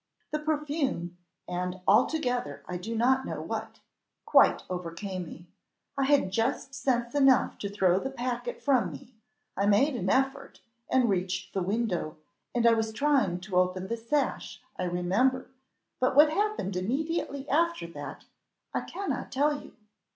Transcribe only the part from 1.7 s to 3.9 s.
altogether I do not know what,